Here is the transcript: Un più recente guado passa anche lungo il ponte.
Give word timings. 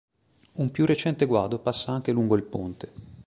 Un 0.53 0.71
più 0.71 0.87
recente 0.87 1.27
guado 1.27 1.59
passa 1.59 1.91
anche 1.91 2.11
lungo 2.11 2.35
il 2.35 2.41
ponte. 2.41 2.91